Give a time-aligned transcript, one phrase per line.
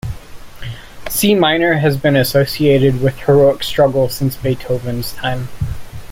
[1.09, 5.47] C minor has been associated with heroic struggle since Beethoven's time.